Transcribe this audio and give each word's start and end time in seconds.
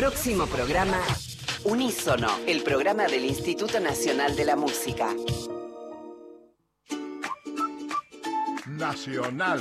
Próximo 0.00 0.46
programa, 0.46 0.98
Unísono, 1.64 2.26
el 2.46 2.62
programa 2.62 3.02
del 3.02 3.22
Instituto 3.22 3.78
Nacional 3.80 4.34
de 4.34 4.46
la 4.46 4.56
Música. 4.56 5.14
Nacional, 8.66 9.60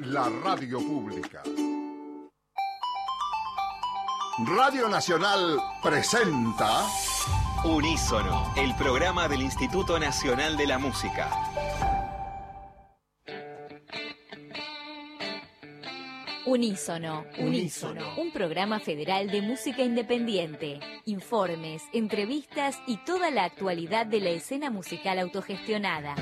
la 0.00 0.28
radio 0.42 0.78
pública. 0.78 1.44
Radio 4.56 4.88
Nacional 4.88 5.60
presenta 5.80 6.88
Unísono, 7.62 8.52
el 8.56 8.74
programa 8.74 9.28
del 9.28 9.42
Instituto 9.42 9.96
Nacional 10.00 10.56
de 10.56 10.66
la 10.66 10.78
Música. 10.78 11.30
Unísono, 16.46 17.24
Unísono, 17.40 18.02
un 18.18 18.30
programa 18.30 18.78
federal 18.78 19.28
de 19.32 19.42
música 19.42 19.82
independiente. 19.82 20.78
Informes, 21.04 21.82
entrevistas 21.92 22.78
y 22.86 22.98
toda 22.98 23.32
la 23.32 23.42
actualidad 23.42 24.06
de 24.06 24.20
la 24.20 24.30
escena 24.30 24.70
musical 24.70 25.18
autogestionada. 25.18 26.14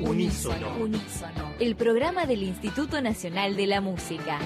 Unísono. 0.00 0.76
Unísono, 0.76 1.52
el 1.60 1.76
programa 1.76 2.26
del 2.26 2.42
Instituto 2.42 3.00
Nacional 3.00 3.54
de 3.54 3.66
la 3.68 3.80
Música. 3.80 4.40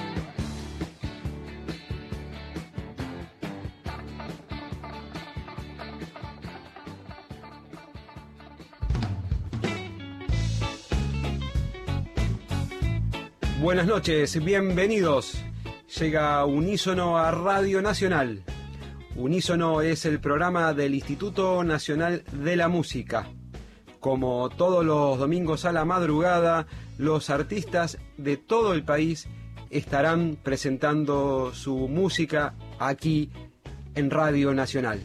Buenas 13.65 13.87
noches, 13.87 14.45
bienvenidos. 14.45 15.43
Llega 15.99 16.45
Unísono 16.45 17.17
a 17.17 17.31
Radio 17.31 17.81
Nacional. 17.81 18.43
Unísono 19.17 19.81
es 19.81 20.05
el 20.05 20.21
programa 20.21 20.75
del 20.75 20.95
Instituto 20.95 21.65
Nacional 21.65 22.25
de 22.31 22.57
la 22.57 22.69
Música. 22.69 23.27
Como 24.01 24.51
todos 24.51 24.85
los 24.85 25.19
domingos 25.19 25.65
a 25.65 25.73
la 25.73 25.87
madrugada, 25.87 26.67
los 26.99 27.31
artistas 27.31 27.97
de 28.19 28.37
todo 28.37 28.75
el 28.75 28.85
país 28.85 29.29
estarán 29.71 30.37
presentando 30.43 31.55
su 31.55 31.89
música 31.89 32.55
aquí 32.79 33.31
en 33.95 34.11
Radio 34.11 34.53
Nacional. 34.53 35.01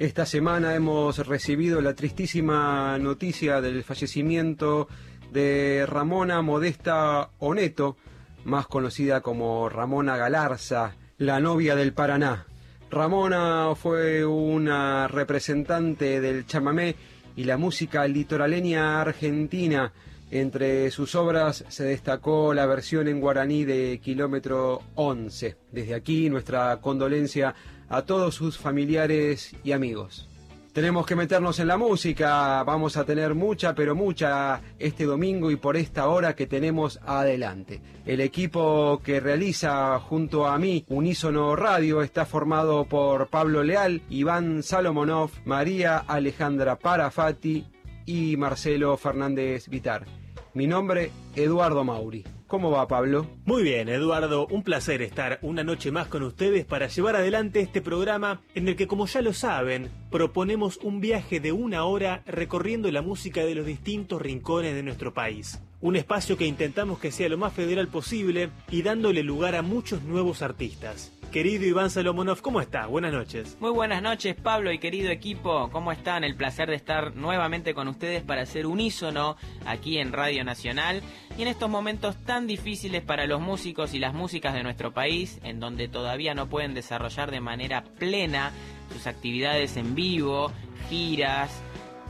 Esta 0.00 0.26
semana 0.26 0.74
hemos 0.74 1.24
recibido 1.28 1.80
la 1.80 1.94
tristísima 1.94 2.98
noticia 2.98 3.60
del 3.60 3.84
fallecimiento 3.84 4.88
de 5.34 5.84
Ramona 5.84 6.42
Modesta 6.42 7.30
Oneto, 7.40 7.96
más 8.44 8.68
conocida 8.68 9.20
como 9.20 9.68
Ramona 9.68 10.16
Galarza, 10.16 10.94
la 11.18 11.40
novia 11.40 11.74
del 11.74 11.92
Paraná. 11.92 12.46
Ramona 12.88 13.74
fue 13.74 14.24
una 14.24 15.08
representante 15.08 16.20
del 16.20 16.46
chamamé 16.46 16.94
y 17.34 17.44
la 17.44 17.56
música 17.56 18.06
litoraleña 18.06 19.00
argentina. 19.00 19.92
Entre 20.30 20.92
sus 20.92 21.16
obras 21.16 21.64
se 21.68 21.82
destacó 21.82 22.54
la 22.54 22.66
versión 22.66 23.08
en 23.08 23.20
guaraní 23.20 23.64
de 23.64 24.00
Kilómetro 24.00 24.82
11. 24.94 25.56
Desde 25.72 25.94
aquí 25.94 26.30
nuestra 26.30 26.80
condolencia 26.80 27.56
a 27.88 28.02
todos 28.02 28.36
sus 28.36 28.56
familiares 28.56 29.56
y 29.64 29.72
amigos. 29.72 30.28
Tenemos 30.74 31.06
que 31.06 31.14
meternos 31.14 31.60
en 31.60 31.68
la 31.68 31.76
música, 31.76 32.64
vamos 32.64 32.96
a 32.96 33.04
tener 33.04 33.36
mucha, 33.36 33.76
pero 33.76 33.94
mucha 33.94 34.60
este 34.80 35.04
domingo 35.04 35.52
y 35.52 35.56
por 35.56 35.76
esta 35.76 36.08
hora 36.08 36.34
que 36.34 36.48
tenemos 36.48 36.98
adelante. 37.06 37.80
El 38.04 38.20
equipo 38.20 39.00
que 39.04 39.20
realiza 39.20 39.96
junto 40.00 40.48
a 40.48 40.58
mí 40.58 40.84
Unísono 40.88 41.54
Radio 41.54 42.02
está 42.02 42.26
formado 42.26 42.86
por 42.86 43.28
Pablo 43.28 43.62
Leal, 43.62 44.02
Iván 44.10 44.64
Salomonov, 44.64 45.30
María 45.44 45.98
Alejandra 45.98 46.76
Parafati 46.76 47.64
y 48.04 48.36
Marcelo 48.36 48.96
Fernández 48.96 49.68
Vitar. 49.68 50.06
Mi 50.54 50.66
nombre, 50.66 51.12
Eduardo 51.36 51.84
Mauri. 51.84 52.24
¿Cómo 52.46 52.70
va 52.70 52.86
Pablo? 52.86 53.26
Muy 53.46 53.62
bien, 53.62 53.88
Eduardo, 53.88 54.46
un 54.48 54.62
placer 54.62 55.00
estar 55.00 55.38
una 55.40 55.64
noche 55.64 55.90
más 55.90 56.08
con 56.08 56.22
ustedes 56.22 56.66
para 56.66 56.88
llevar 56.88 57.16
adelante 57.16 57.60
este 57.60 57.80
programa 57.80 58.42
en 58.54 58.68
el 58.68 58.76
que, 58.76 58.86
como 58.86 59.06
ya 59.06 59.22
lo 59.22 59.32
saben, 59.32 59.90
proponemos 60.10 60.76
un 60.82 61.00
viaje 61.00 61.40
de 61.40 61.52
una 61.52 61.84
hora 61.84 62.22
recorriendo 62.26 62.90
la 62.90 63.00
música 63.00 63.44
de 63.46 63.54
los 63.54 63.64
distintos 63.64 64.20
rincones 64.20 64.74
de 64.74 64.82
nuestro 64.82 65.14
país. 65.14 65.58
Un 65.84 65.96
espacio 65.96 66.38
que 66.38 66.46
intentamos 66.46 66.98
que 66.98 67.12
sea 67.12 67.28
lo 67.28 67.36
más 67.36 67.52
federal 67.52 67.88
posible 67.88 68.48
y 68.70 68.80
dándole 68.80 69.22
lugar 69.22 69.54
a 69.54 69.60
muchos 69.60 70.02
nuevos 70.02 70.40
artistas. 70.40 71.12
Querido 71.30 71.66
Iván 71.66 71.90
Salomonov, 71.90 72.40
¿cómo 72.40 72.62
está? 72.62 72.86
Buenas 72.86 73.12
noches. 73.12 73.58
Muy 73.60 73.70
buenas 73.70 74.00
noches, 74.00 74.34
Pablo 74.34 74.72
y 74.72 74.78
querido 74.78 75.10
equipo. 75.10 75.68
¿Cómo 75.70 75.92
están? 75.92 76.24
El 76.24 76.36
placer 76.36 76.70
de 76.70 76.76
estar 76.76 77.14
nuevamente 77.14 77.74
con 77.74 77.88
ustedes 77.88 78.22
para 78.22 78.40
hacer 78.40 78.64
unísono 78.64 79.36
aquí 79.66 79.98
en 79.98 80.14
Radio 80.14 80.42
Nacional. 80.42 81.02
Y 81.36 81.42
en 81.42 81.48
estos 81.48 81.68
momentos 81.68 82.16
tan 82.24 82.46
difíciles 82.46 83.02
para 83.02 83.26
los 83.26 83.42
músicos 83.42 83.92
y 83.92 83.98
las 83.98 84.14
músicas 84.14 84.54
de 84.54 84.62
nuestro 84.62 84.94
país, 84.94 85.38
en 85.42 85.60
donde 85.60 85.88
todavía 85.88 86.32
no 86.32 86.48
pueden 86.48 86.72
desarrollar 86.72 87.30
de 87.30 87.40
manera 87.40 87.84
plena 87.84 88.52
sus 88.90 89.06
actividades 89.06 89.76
en 89.76 89.94
vivo, 89.94 90.50
giras, 90.88 91.50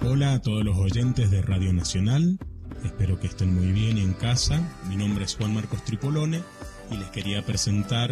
Hola 0.00 0.32
a 0.32 0.42
todos 0.42 0.64
los 0.64 0.76
oyentes 0.76 1.30
de 1.30 1.42
Radio 1.42 1.72
Nacional. 1.72 2.40
Espero 2.84 3.20
que 3.20 3.28
estén 3.28 3.54
muy 3.54 3.70
bien 3.70 3.96
en 3.96 4.12
casa. 4.12 4.60
Mi 4.88 4.96
nombre 4.96 5.26
es 5.26 5.36
Juan 5.36 5.54
Marcos 5.54 5.84
Tripolone 5.84 6.42
y 6.90 6.96
les 6.96 7.08
quería 7.10 7.46
presentar 7.46 8.10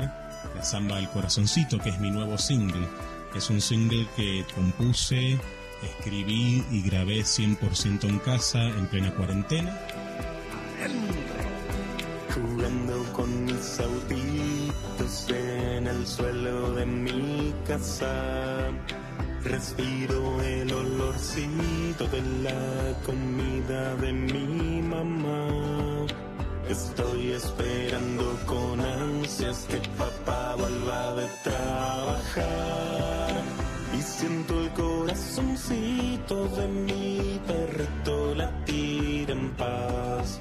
La 0.54 0.62
Zamba 0.62 0.98
del 0.98 1.08
Corazoncito, 1.08 1.80
que 1.80 1.88
es 1.88 1.98
mi 1.98 2.12
nuevo 2.12 2.38
single. 2.38 2.86
Es 3.34 3.50
un 3.50 3.60
single 3.60 4.06
que 4.14 4.44
compuse 4.54 5.40
escribí 5.84 6.64
y 6.70 6.82
grabé 6.82 7.20
100% 7.20 8.04
en 8.04 8.18
casa 8.18 8.62
en 8.62 8.86
plena 8.86 9.14
cuarentena. 9.14 9.78
Jugando 12.34 13.12
con 13.12 13.44
mis 13.44 13.80
autitos 13.80 15.26
en 15.30 15.86
el 15.86 16.06
suelo 16.06 16.72
de 16.72 16.86
mi 16.86 17.54
casa. 17.66 18.70
Respiro 19.44 20.40
el 20.42 20.72
olorcito 20.72 22.06
de 22.06 22.22
la 22.42 22.96
comida 23.04 23.96
de 23.96 24.12
mi 24.12 24.82
mamá. 24.82 26.06
Estoy 26.68 27.32
esperando 27.32 28.38
con 28.46 28.80
ansias 28.80 29.66
que 29.68 29.78
papá 29.98 30.54
vuelva 30.56 31.14
de 31.16 31.26
trabajar. 31.42 33.42
Y 33.98 34.00
siento 34.00 34.60
el 34.60 34.70
corazoncito 35.12 36.48
de 36.56 36.68
mi 36.68 37.40
perrito 37.46 38.34
latir 38.34 39.30
en 39.30 39.50
paz. 39.50 40.40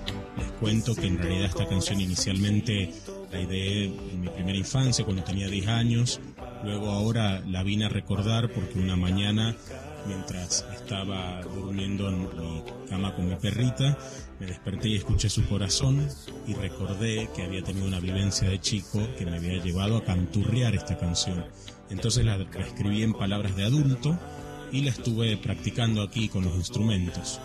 cuento 0.62 0.96
que 0.96 1.08
en 1.08 1.18
realidad 1.18 1.48
esta 1.48 1.68
canción 1.68 2.00
inicialmente 2.00 2.94
la 3.34 3.42
ideé 3.42 3.86
en 3.86 4.22
mi 4.22 4.30
primera 4.30 4.58
infancia, 4.58 5.04
cuando 5.04 5.24
tenía 5.24 5.50
10 5.50 5.68
años. 5.68 6.22
Luego 6.64 6.92
ahora 6.92 7.42
la 7.42 7.64
vine 7.64 7.86
a 7.86 7.90
recordar 7.90 8.50
porque 8.50 8.80
una 8.80 8.96
mañana, 8.96 9.56
mientras 10.08 10.66
estaba 10.74 11.42
durmiendo 11.42 12.08
en 12.08 12.22
mi 12.22 12.28
cama 12.88 13.14
con 13.14 13.28
mi 13.28 13.36
perrita, 13.36 13.98
me 14.40 14.46
desperté 14.46 14.88
y 14.88 14.96
escuché 14.96 15.30
su 15.30 15.46
corazón 15.50 16.08
y 16.48 16.54
recordé 16.54 17.30
que 17.36 17.44
había 17.44 17.62
tenido 17.62 17.88
una 17.88 18.00
vivencia 18.00 18.48
de 18.48 18.62
chico 18.62 19.06
que 19.18 19.26
me 19.26 19.36
había 19.36 19.62
llevado 19.62 19.98
a 19.98 20.06
canturrear 20.06 20.76
esta 20.76 20.98
canción. 20.98 21.44
Entonces 21.90 22.24
la 22.24 22.38
escribí 22.38 23.04
en 23.04 23.12
palabras 23.14 23.54
de 23.58 23.66
adulto 23.66 24.18
y 24.72 24.82
la 24.82 24.92
estuve 24.92 25.38
practicando 25.38 26.02
aquí 26.02 26.30
con 26.30 26.44
los 26.46 26.56
instrumentos. 26.56 27.40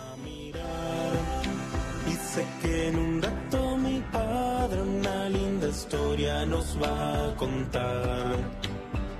Y 2.07 2.13
sé 2.13 2.45
que 2.61 2.87
en 2.87 2.95
un 2.97 3.21
rato 3.21 3.77
mi 3.77 4.01
padre 4.11 4.81
una 4.81 5.29
linda 5.29 5.67
historia 5.67 6.45
nos 6.45 6.81
va 6.81 7.29
a 7.29 7.35
contar. 7.35 8.37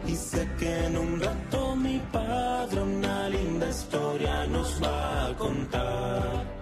Y 0.07 0.15
sé 0.15 0.50
que 0.57 0.86
en 0.86 0.98
un 0.98 1.19
rato 1.19 1.75
mi 1.75 2.00
padre 2.12 2.81
una 2.81 3.30
linda 3.30 3.69
historia 3.69 4.48
nos 4.48 4.81
va 4.81 5.27
a 5.27 5.33
contar. 5.36 6.57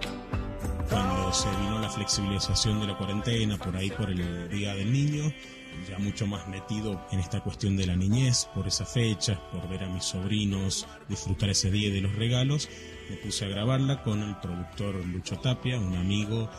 Cuando 0.90 1.32
se 1.32 1.48
vino 1.50 1.78
la 1.80 1.90
flexibilización 1.90 2.80
de 2.80 2.86
la 2.88 2.98
cuarentena, 2.98 3.56
por 3.56 3.76
ahí 3.76 3.90
por 3.90 4.10
el 4.10 4.48
Día 4.48 4.74
del 4.74 4.92
Niño, 4.92 5.32
ya 5.88 5.98
mucho 5.98 6.26
más 6.26 6.48
metido 6.48 7.06
en 7.10 7.20
esta 7.20 7.40
cuestión 7.40 7.76
de 7.76 7.86
la 7.86 7.96
niñez, 7.96 8.48
por 8.54 8.66
esas 8.66 8.92
fechas, 8.92 9.38
por 9.52 9.68
ver 9.68 9.84
a 9.84 9.88
mis 9.88 10.04
sobrinos, 10.04 10.86
disfrutar 11.08 11.50
ese 11.50 11.70
día 11.70 11.92
de 11.92 12.00
los 12.00 12.14
regalos, 12.14 12.68
me 13.10 13.16
puse 13.16 13.44
a 13.44 13.48
grabarla 13.48 14.02
con 14.02 14.22
el 14.22 14.36
productor 14.36 14.94
Lucho 15.06 15.38
Tapia, 15.38 15.78
un 15.78 15.96
amigo, 15.96 16.50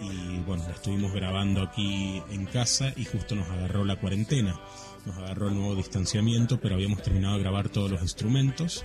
y 0.00 0.38
bueno, 0.40 0.64
la 0.66 0.74
estuvimos 0.74 1.12
grabando 1.12 1.62
aquí 1.62 2.22
en 2.30 2.46
casa 2.46 2.92
y 2.96 3.04
justo 3.04 3.34
nos 3.34 3.48
agarró 3.48 3.84
la 3.84 3.96
cuarentena, 3.96 4.58
nos 5.06 5.16
agarró 5.18 5.48
el 5.48 5.54
nuevo 5.54 5.76
distanciamiento, 5.76 6.60
pero 6.60 6.74
habíamos 6.74 7.02
terminado 7.02 7.36
de 7.36 7.42
grabar 7.42 7.68
todos 7.68 7.90
los 7.90 8.02
instrumentos, 8.02 8.84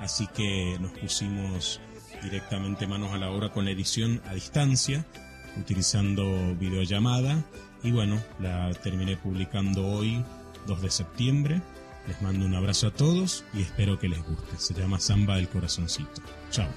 así 0.00 0.26
que 0.28 0.76
nos 0.80 0.92
pusimos 0.92 1.80
directamente 2.22 2.86
manos 2.86 3.12
a 3.12 3.18
la 3.18 3.30
obra 3.30 3.50
con 3.50 3.64
la 3.64 3.70
edición 3.70 4.20
a 4.26 4.34
distancia, 4.34 5.06
utilizando 5.56 6.54
videollamada 6.56 7.44
y 7.82 7.90
bueno, 7.90 8.20
la 8.40 8.72
terminé 8.82 9.16
publicando 9.16 9.86
hoy, 9.86 10.24
2 10.66 10.82
de 10.82 10.90
septiembre. 10.90 11.62
Les 12.06 12.20
mando 12.22 12.46
un 12.46 12.54
abrazo 12.54 12.86
a 12.86 12.90
todos 12.90 13.44
y 13.52 13.62
espero 13.62 13.98
que 13.98 14.08
les 14.08 14.24
guste. 14.24 14.56
Se 14.56 14.74
llama 14.74 14.98
Samba 14.98 15.36
del 15.36 15.48
Corazoncito. 15.48 16.22
Chao. 16.50 16.68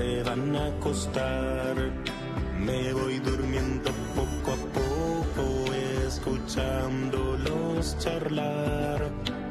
Se 0.00 0.22
van 0.22 0.56
a 0.56 0.66
acostar. 0.66 1.76
Me 2.58 2.92
voy 2.94 3.18
durmiendo 3.18 3.90
poco 4.16 4.52
a 4.52 4.60
poco, 4.78 5.44
escuchándolos 6.06 7.98
charlar. 7.98 9.00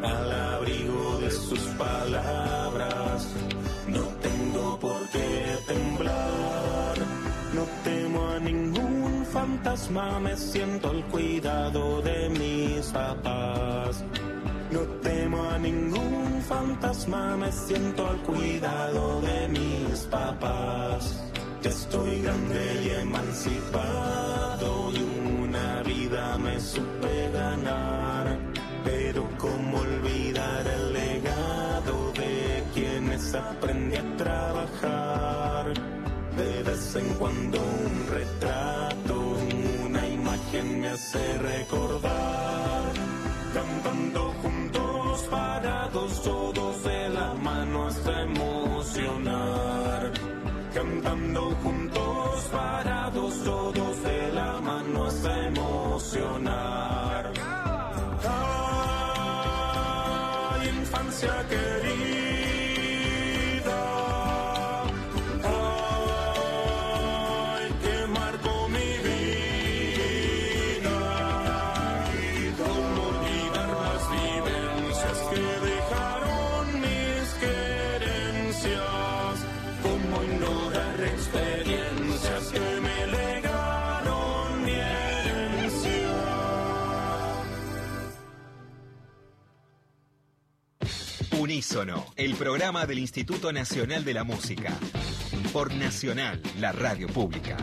Al 0.01 0.31
abrigo 0.55 1.19
de 1.19 1.29
sus 1.29 1.59
palabras, 1.85 3.27
no 3.87 4.03
tengo 4.25 4.79
por 4.79 5.01
qué 5.09 5.57
temblar. 5.67 6.95
No 7.53 7.63
temo 7.83 8.29
a 8.29 8.39
ningún 8.39 9.25
fantasma, 9.31 10.19
me 10.19 10.35
siento 10.35 10.89
al 10.89 11.03
cuidado 11.05 12.01
de 12.01 12.29
mis 12.29 12.87
papás. 12.87 14.03
No 14.71 14.81
temo 15.01 15.49
a 15.49 15.57
ningún 15.57 16.43
fantasma, 16.47 17.35
me 17.37 17.51
siento 17.51 18.07
al 18.07 18.17
cuidado 18.17 19.21
de 19.21 19.47
mis 19.47 19.99
papás. 20.11 21.23
Ya 21.63 21.69
estoy 21.71 22.21
grande 22.21 22.81
y 22.85 22.89
emancipado 23.01 24.91
y 24.93 25.01
una 25.43 25.81
vida 25.83 26.37
me 26.37 26.59
supe 26.59 27.31
ganar. 27.33 28.37
Pero 28.85 29.27
cómo 29.37 29.79
olvidar 29.79 30.67
el 30.67 30.93
legado 30.93 32.11
de 32.13 32.63
quienes 32.73 33.33
aprendí 33.33 33.97
a 33.97 34.17
trabajar. 34.17 35.73
De 36.37 36.63
vez 36.63 36.95
en 36.95 37.09
cuando 37.15 37.59
un 37.59 38.07
retrato, 38.07 39.35
una 39.85 40.07
imagen 40.07 40.81
me 40.81 40.89
hace 40.89 41.37
recordar. 41.39 42.83
Cantando 43.53 44.31
juntos, 44.41 44.48
parados, 45.29 46.23
todos 46.23 46.83
de 46.83 47.09
la 47.09 47.33
mano 47.35 47.87
hasta 47.87 48.21
emocionar. 48.21 50.11
Cantando 50.73 51.51
juntos, 51.63 52.43
parados, 52.51 53.43
todos 53.43 54.03
de 54.03 54.31
la 54.33 54.59
mano 54.61 55.05
hasta 55.05 55.47
emocionar. 55.47 57.33
Ay, 60.51 60.69
infancia 60.69 61.45
querida. 61.49 61.88
Unísono, 91.59 92.05
el 92.15 92.35
programa 92.35 92.85
del 92.85 92.99
Instituto 92.99 93.51
Nacional 93.51 94.05
de 94.05 94.13
la 94.13 94.23
Música. 94.23 94.71
Por 95.51 95.73
Nacional, 95.73 96.41
la 96.57 96.71
radio 96.71 97.05
pública. 97.07 97.57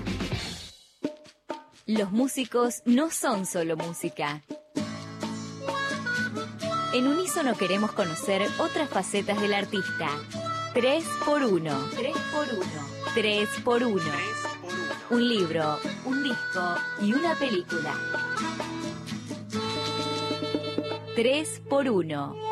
Los 1.86 2.12
músicos 2.12 2.82
no 2.84 3.10
son 3.10 3.46
solo 3.46 3.74
música. 3.78 4.42
En 6.92 7.06
Unísono 7.06 7.56
queremos 7.56 7.90
conocer 7.92 8.46
otras 8.58 8.90
facetas 8.90 9.40
del 9.40 9.54
artista. 9.54 10.10
3 10.74 11.02
por 11.24 11.42
1 11.44 11.90
3 11.96 12.16
por 12.34 12.48
1 12.52 12.64
3 13.14 13.48
por 13.64 13.82
1 13.82 14.02
Un 15.08 15.26
libro, 15.26 15.78
un 16.04 16.22
disco 16.22 16.74
y 17.00 17.14
una 17.14 17.34
película. 17.36 17.94
3 21.14 21.62
por 21.70 21.88
1 21.88 22.45